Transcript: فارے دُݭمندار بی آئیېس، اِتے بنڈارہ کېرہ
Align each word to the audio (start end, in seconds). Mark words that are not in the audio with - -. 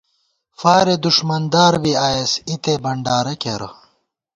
فارے 0.59 0.95
دُݭمندار 1.03 1.73
بی 1.83 1.93
آئیېس، 2.05 2.31
اِتے 2.49 2.73
بنڈارہ 2.83 3.33
کېرہ 3.41 3.69